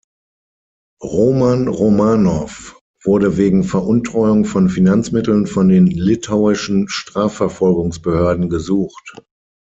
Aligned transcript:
Roman 1.03 1.67
Romanow 1.67 2.49
wurde 3.03 3.37
wegen 3.37 3.63
Veruntreuung 3.63 4.45
von 4.45 4.67
Finanzmitteln 4.67 5.45
von 5.45 5.69
den 5.69 5.85
litauischen 5.85 6.89
Strafverfolgungsbehörden 6.89 8.49
gesucht. 8.49 9.19